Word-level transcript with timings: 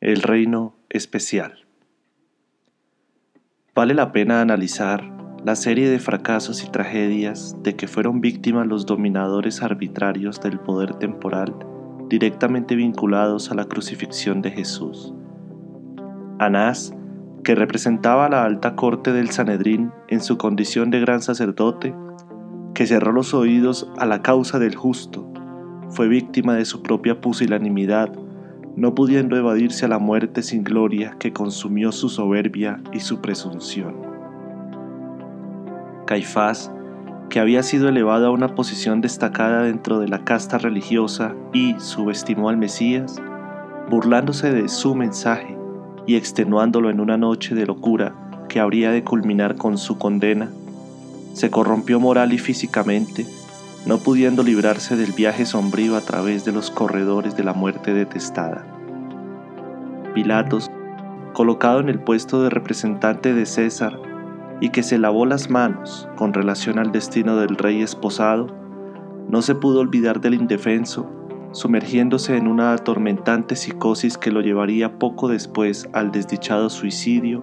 El 0.00 0.22
reino 0.22 0.76
especial. 0.88 1.66
Vale 3.74 3.92
la 3.92 4.12
pena 4.12 4.40
analizar 4.40 5.04
la 5.44 5.54
serie 5.54 5.90
de 5.90 5.98
fracasos 5.98 6.64
y 6.64 6.70
tragedias 6.70 7.54
de 7.62 7.76
que 7.76 7.86
fueron 7.86 8.22
víctimas 8.22 8.66
los 8.66 8.86
dominadores 8.86 9.60
arbitrarios 9.60 10.40
del 10.40 10.58
poder 10.58 10.94
temporal 10.94 11.54
directamente 12.08 12.76
vinculados 12.76 13.50
a 13.50 13.54
la 13.54 13.66
crucifixión 13.66 14.40
de 14.40 14.52
Jesús. 14.52 15.12
Anás, 16.38 16.94
que 17.44 17.54
representaba 17.54 18.30
la 18.30 18.46
alta 18.46 18.76
corte 18.76 19.12
del 19.12 19.28
Sanedrín 19.28 19.92
en 20.08 20.22
su 20.22 20.38
condición 20.38 20.90
de 20.90 21.00
gran 21.00 21.20
sacerdote, 21.20 21.94
que 22.72 22.86
cerró 22.86 23.12
los 23.12 23.34
oídos 23.34 23.92
a 23.98 24.06
la 24.06 24.22
causa 24.22 24.58
del 24.58 24.76
justo, 24.76 25.30
fue 25.90 26.08
víctima 26.08 26.54
de 26.54 26.64
su 26.64 26.82
propia 26.82 27.20
pusilanimidad 27.20 28.10
no 28.76 28.94
pudiendo 28.94 29.36
evadirse 29.36 29.86
a 29.86 29.88
la 29.88 29.98
muerte 29.98 30.42
sin 30.42 30.64
gloria 30.64 31.16
que 31.18 31.32
consumió 31.32 31.92
su 31.92 32.08
soberbia 32.08 32.80
y 32.92 33.00
su 33.00 33.20
presunción. 33.20 33.94
Caifás, 36.06 36.72
que 37.28 37.40
había 37.40 37.62
sido 37.62 37.88
elevado 37.88 38.26
a 38.26 38.30
una 38.30 38.54
posición 38.54 39.00
destacada 39.00 39.62
dentro 39.62 40.00
de 40.00 40.08
la 40.08 40.24
casta 40.24 40.58
religiosa 40.58 41.34
y 41.52 41.76
subestimó 41.78 42.48
al 42.48 42.56
Mesías, 42.56 43.20
burlándose 43.88 44.52
de 44.52 44.68
su 44.68 44.94
mensaje 44.94 45.56
y 46.06 46.16
extenuándolo 46.16 46.90
en 46.90 47.00
una 47.00 47.16
noche 47.16 47.54
de 47.54 47.66
locura 47.66 48.14
que 48.48 48.60
habría 48.60 48.90
de 48.90 49.04
culminar 49.04 49.56
con 49.56 49.78
su 49.78 49.98
condena, 49.98 50.50
se 51.32 51.50
corrompió 51.50 52.00
moral 52.00 52.32
y 52.32 52.38
físicamente 52.38 53.26
no 53.86 53.98
pudiendo 53.98 54.42
librarse 54.42 54.96
del 54.96 55.12
viaje 55.12 55.46
sombrío 55.46 55.96
a 55.96 56.02
través 56.02 56.44
de 56.44 56.52
los 56.52 56.70
corredores 56.70 57.36
de 57.36 57.44
la 57.44 57.54
muerte 57.54 57.94
detestada. 57.94 58.66
Pilatos, 60.14 60.70
colocado 61.32 61.80
en 61.80 61.88
el 61.88 62.00
puesto 62.00 62.42
de 62.42 62.50
representante 62.50 63.32
de 63.32 63.46
César 63.46 63.98
y 64.60 64.70
que 64.70 64.82
se 64.82 64.98
lavó 64.98 65.24
las 65.24 65.48
manos 65.48 66.08
con 66.16 66.34
relación 66.34 66.78
al 66.78 66.92
destino 66.92 67.36
del 67.36 67.56
rey 67.56 67.80
esposado, 67.80 68.48
no 69.28 69.40
se 69.42 69.54
pudo 69.54 69.80
olvidar 69.80 70.20
del 70.20 70.34
indefenso, 70.34 71.08
sumergiéndose 71.52 72.36
en 72.36 72.48
una 72.48 72.72
atormentante 72.72 73.56
psicosis 73.56 74.18
que 74.18 74.30
lo 74.30 74.40
llevaría 74.40 74.98
poco 74.98 75.28
después 75.28 75.88
al 75.92 76.12
desdichado 76.12 76.68
suicidio 76.68 77.42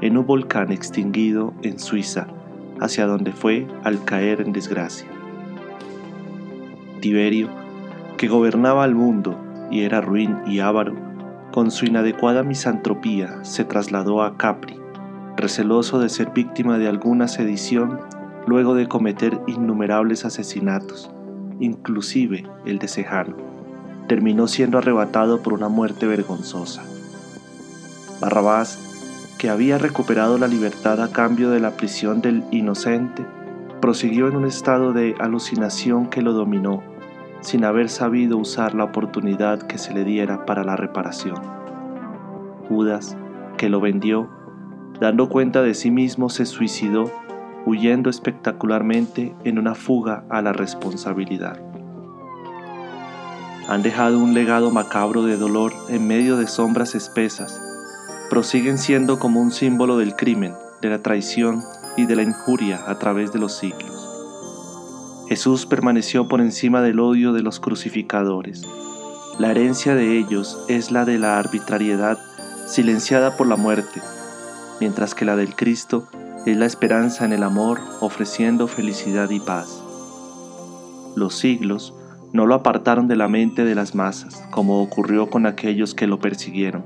en 0.00 0.18
un 0.18 0.26
volcán 0.26 0.70
extinguido 0.70 1.54
en 1.62 1.78
Suiza, 1.78 2.26
hacia 2.80 3.06
donde 3.06 3.32
fue 3.32 3.66
al 3.84 4.04
caer 4.04 4.40
en 4.40 4.52
desgracia. 4.52 5.17
Tiberio, 6.98 7.48
que 8.16 8.28
gobernaba 8.28 8.84
al 8.84 8.94
mundo 8.94 9.38
y 9.70 9.82
era 9.82 10.00
ruin 10.00 10.36
y 10.46 10.60
avaro, 10.60 10.94
con 11.52 11.70
su 11.70 11.86
inadecuada 11.86 12.42
misantropía 12.42 13.42
se 13.42 13.64
trasladó 13.64 14.22
a 14.22 14.36
Capri, 14.36 14.78
receloso 15.36 15.98
de 15.98 16.08
ser 16.08 16.30
víctima 16.30 16.78
de 16.78 16.88
alguna 16.88 17.28
sedición 17.28 18.00
luego 18.46 18.74
de 18.74 18.88
cometer 18.88 19.40
innumerables 19.46 20.24
asesinatos, 20.24 21.10
inclusive 21.60 22.44
el 22.64 22.78
de 22.78 22.88
Sejano. 22.88 23.36
Terminó 24.08 24.46
siendo 24.48 24.78
arrebatado 24.78 25.42
por 25.42 25.52
una 25.52 25.68
muerte 25.68 26.06
vergonzosa. 26.06 26.82
Barrabás, 28.20 28.78
que 29.38 29.50
había 29.50 29.78
recuperado 29.78 30.38
la 30.38 30.48
libertad 30.48 31.00
a 31.02 31.12
cambio 31.12 31.50
de 31.50 31.60
la 31.60 31.76
prisión 31.76 32.20
del 32.20 32.42
inocente, 32.50 33.24
prosiguió 33.80 34.28
en 34.28 34.36
un 34.36 34.44
estado 34.44 34.92
de 34.92 35.14
alucinación 35.18 36.06
que 36.06 36.22
lo 36.22 36.32
dominó, 36.32 36.82
sin 37.40 37.64
haber 37.64 37.88
sabido 37.88 38.36
usar 38.36 38.74
la 38.74 38.84
oportunidad 38.84 39.62
que 39.62 39.78
se 39.78 39.94
le 39.94 40.04
diera 40.04 40.44
para 40.44 40.64
la 40.64 40.76
reparación. 40.76 41.36
Judas, 42.68 43.16
que 43.56 43.68
lo 43.68 43.80
vendió, 43.80 44.28
dando 45.00 45.28
cuenta 45.28 45.62
de 45.62 45.74
sí 45.74 45.90
mismo, 45.90 46.28
se 46.28 46.46
suicidó, 46.46 47.10
huyendo 47.66 48.10
espectacularmente 48.10 49.34
en 49.44 49.58
una 49.58 49.74
fuga 49.74 50.24
a 50.28 50.42
la 50.42 50.52
responsabilidad. 50.52 51.60
Han 53.68 53.82
dejado 53.82 54.18
un 54.18 54.32
legado 54.32 54.70
macabro 54.70 55.22
de 55.24 55.36
dolor 55.36 55.72
en 55.90 56.06
medio 56.08 56.36
de 56.36 56.46
sombras 56.46 56.94
espesas, 56.94 57.60
prosiguen 58.30 58.78
siendo 58.78 59.18
como 59.18 59.40
un 59.40 59.50
símbolo 59.50 59.98
del 59.98 60.16
crimen, 60.16 60.54
de 60.80 60.88
la 60.90 61.02
traición 61.02 61.62
y 61.98 62.06
de 62.06 62.14
la 62.14 62.22
injuria 62.22 62.80
a 62.86 62.96
través 62.98 63.32
de 63.32 63.40
los 63.40 63.56
siglos. 63.56 64.08
Jesús 65.28 65.66
permaneció 65.66 66.28
por 66.28 66.40
encima 66.40 66.80
del 66.80 67.00
odio 67.00 67.32
de 67.32 67.42
los 67.42 67.58
crucificadores. 67.58 68.62
La 69.38 69.50
herencia 69.50 69.94
de 69.94 70.16
ellos 70.16 70.64
es 70.68 70.92
la 70.92 71.04
de 71.04 71.18
la 71.18 71.38
arbitrariedad 71.38 72.18
silenciada 72.66 73.36
por 73.36 73.48
la 73.48 73.56
muerte, 73.56 74.00
mientras 74.80 75.14
que 75.14 75.24
la 75.24 75.34
del 75.36 75.56
Cristo 75.56 76.08
es 76.46 76.56
la 76.56 76.66
esperanza 76.66 77.24
en 77.24 77.32
el 77.32 77.42
amor 77.42 77.80
ofreciendo 78.00 78.68
felicidad 78.68 79.28
y 79.30 79.40
paz. 79.40 79.82
Los 81.16 81.36
siglos 81.36 81.94
no 82.32 82.46
lo 82.46 82.54
apartaron 82.54 83.08
de 83.08 83.16
la 83.16 83.26
mente 83.26 83.64
de 83.64 83.74
las 83.74 83.94
masas, 83.94 84.42
como 84.50 84.80
ocurrió 84.82 85.28
con 85.28 85.46
aquellos 85.46 85.94
que 85.94 86.06
lo 86.06 86.20
persiguieron. 86.20 86.84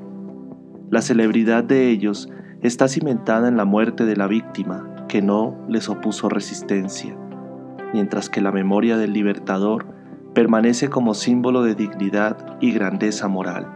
La 0.91 1.03
celebridad 1.03 1.65
de 1.65 1.91
ellos 1.91 2.31
está 2.63 2.89
cimentada 2.89 3.49
en 3.49 3.57
la 3.57 3.65
muerte 3.65 4.05
de 4.05 4.17
la 4.17 4.27
víctima 4.27 4.92
que 5.13 5.21
no 5.21 5.55
les 5.69 5.91
opuso 5.91 6.31
resistencia, 6.31 7.15
mientras 7.93 8.31
que 8.31 8.41
la 8.41 8.51
memoria 8.51 8.97
del 8.97 9.13
libertador 9.13 9.85
permanece 10.33 10.89
como 10.89 11.13
símbolo 11.13 11.63
de 11.63 11.75
dignidad 11.75 12.57
y 12.63 12.73
grandeza 12.73 13.29
moral. 13.29 13.71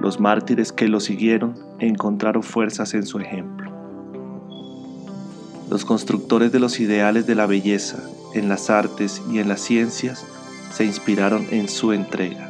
Los 0.00 0.20
mártires 0.20 0.70
que 0.70 0.86
lo 0.86 1.00
siguieron 1.00 1.56
encontraron 1.80 2.44
fuerzas 2.44 2.94
en 2.94 3.04
su 3.04 3.18
ejemplo. 3.18 3.72
Los 5.68 5.84
constructores 5.84 6.52
de 6.52 6.60
los 6.60 6.78
ideales 6.78 7.26
de 7.26 7.34
la 7.34 7.46
belleza, 7.46 7.98
en 8.32 8.48
las 8.48 8.70
artes 8.70 9.20
y 9.28 9.40
en 9.40 9.48
las 9.48 9.60
ciencias, 9.60 10.24
se 10.70 10.84
inspiraron 10.84 11.46
en 11.50 11.68
su 11.68 11.92
entrega. 11.92 12.48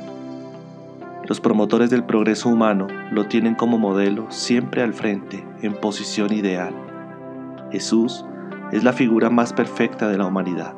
Los 1.27 1.41
promotores 1.41 1.89
del 1.89 2.05
progreso 2.05 2.51
humano 2.51 2.87
lo 3.13 3.29
tienen 3.29 3.55
como 3.55 3.79
modelo 3.79 4.31
siempre 4.31 4.83
al 4.83 4.93
frente, 4.93 5.43
en 5.63 5.73
posición 5.73 6.35
ideal. 6.35 6.92
Jesús 7.73 8.25
es 8.71 8.85
la 8.85 8.93
figura 8.93 9.31
más 9.31 9.53
perfecta 9.53 10.09
de 10.09 10.19
la 10.19 10.27
humanidad. 10.27 10.75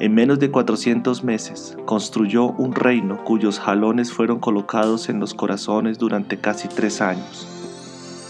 En 0.00 0.14
menos 0.14 0.38
de 0.38 0.50
400 0.50 1.24
meses 1.24 1.76
construyó 1.86 2.46
un 2.46 2.74
reino 2.74 3.22
cuyos 3.24 3.60
jalones 3.60 4.12
fueron 4.12 4.40
colocados 4.40 5.08
en 5.08 5.20
los 5.20 5.32
corazones 5.32 5.98
durante 5.98 6.38
casi 6.38 6.68
tres 6.68 7.00
años, 7.00 7.46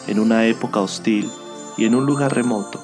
en 0.07 0.21
una 0.21 0.47
época 0.47 0.81
hostil 0.81 1.29
y 1.77 1.85
en 1.85 1.95
un 1.95 2.07
lugar 2.07 2.35
remoto, 2.35 2.79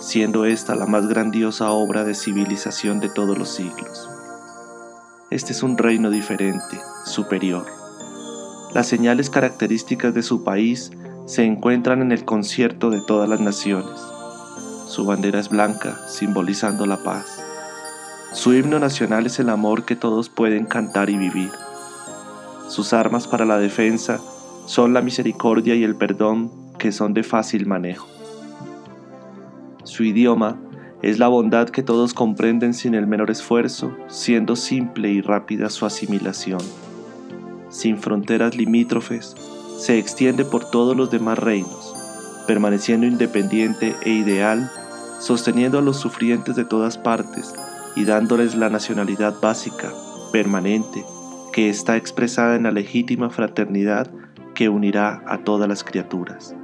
siendo 0.00 0.44
esta 0.44 0.74
la 0.74 0.86
más 0.86 1.06
grandiosa 1.06 1.70
obra 1.70 2.04
de 2.04 2.14
civilización 2.14 3.00
de 3.00 3.08
todos 3.08 3.38
los 3.38 3.48
siglos. 3.48 4.08
Este 5.30 5.52
es 5.52 5.62
un 5.62 5.78
reino 5.78 6.10
diferente, 6.10 6.78
superior. 7.04 7.64
Las 8.74 8.86
señales 8.86 9.30
características 9.30 10.12
de 10.12 10.22
su 10.22 10.44
país 10.44 10.92
se 11.26 11.44
encuentran 11.44 12.02
en 12.02 12.12
el 12.12 12.24
concierto 12.24 12.88
de 12.90 13.00
todas 13.00 13.28
las 13.28 13.40
naciones. 13.40 14.00
Su 14.86 15.04
bandera 15.04 15.40
es 15.40 15.48
blanca, 15.48 15.98
simbolizando 16.08 16.86
la 16.86 16.98
paz. 16.98 17.42
Su 18.32 18.54
himno 18.54 18.78
nacional 18.78 19.26
es 19.26 19.40
el 19.40 19.48
amor 19.48 19.84
que 19.84 19.96
todos 19.96 20.28
pueden 20.28 20.66
cantar 20.66 21.10
y 21.10 21.16
vivir. 21.16 21.50
Sus 22.68 22.92
armas 22.92 23.26
para 23.26 23.44
la 23.44 23.58
defensa 23.58 24.20
son 24.66 24.94
la 24.94 25.02
misericordia 25.02 25.74
y 25.74 25.82
el 25.82 25.96
perdón 25.96 26.50
que 26.78 26.92
son 26.92 27.12
de 27.12 27.24
fácil 27.24 27.66
manejo. 27.66 28.06
Su 29.82 30.04
idioma 30.04 30.60
es 31.02 31.18
la 31.18 31.26
bondad 31.26 31.70
que 31.70 31.82
todos 31.82 32.14
comprenden 32.14 32.72
sin 32.72 32.94
el 32.94 33.08
menor 33.08 33.32
esfuerzo, 33.32 33.96
siendo 34.06 34.54
simple 34.54 35.10
y 35.10 35.22
rápida 35.22 35.70
su 35.70 35.86
asimilación. 35.86 36.60
Sin 37.68 37.98
fronteras 37.98 38.56
limítrofes, 38.56 39.34
se 39.78 39.98
extiende 39.98 40.44
por 40.44 40.64
todos 40.70 40.96
los 40.96 41.10
demás 41.10 41.38
reinos, 41.38 41.94
permaneciendo 42.46 43.06
independiente 43.06 43.94
e 44.02 44.10
ideal, 44.10 44.70
sosteniendo 45.20 45.78
a 45.78 45.82
los 45.82 45.98
sufrientes 45.98 46.56
de 46.56 46.64
todas 46.64 46.98
partes 46.98 47.54
y 47.94 48.04
dándoles 48.04 48.54
la 48.54 48.70
nacionalidad 48.70 49.34
básica, 49.40 49.92
permanente, 50.32 51.04
que 51.52 51.68
está 51.68 51.96
expresada 51.96 52.56
en 52.56 52.64
la 52.64 52.70
legítima 52.70 53.30
fraternidad 53.30 54.10
que 54.54 54.68
unirá 54.68 55.22
a 55.26 55.38
todas 55.38 55.68
las 55.68 55.84
criaturas. 55.84 56.54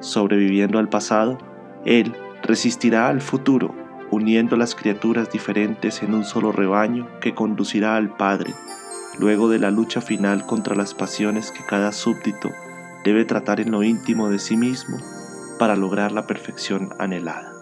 Sobreviviendo 0.00 0.78
al 0.78 0.88
pasado, 0.88 1.38
Él 1.84 2.14
resistirá 2.42 3.08
al 3.08 3.20
futuro, 3.20 3.74
uniendo 4.10 4.56
las 4.56 4.74
criaturas 4.74 5.30
diferentes 5.30 6.02
en 6.02 6.14
un 6.14 6.24
solo 6.24 6.52
rebaño 6.52 7.08
que 7.20 7.34
conducirá 7.34 7.96
al 7.96 8.16
Padre 8.16 8.52
luego 9.18 9.48
de 9.48 9.58
la 9.58 9.70
lucha 9.70 10.00
final 10.00 10.46
contra 10.46 10.74
las 10.74 10.94
pasiones 10.94 11.50
que 11.50 11.64
cada 11.64 11.92
súbdito 11.92 12.50
debe 13.04 13.24
tratar 13.24 13.60
en 13.60 13.70
lo 13.70 13.82
íntimo 13.82 14.30
de 14.30 14.38
sí 14.38 14.56
mismo 14.56 14.98
para 15.58 15.76
lograr 15.76 16.12
la 16.12 16.26
perfección 16.26 16.94
anhelada. 16.98 17.53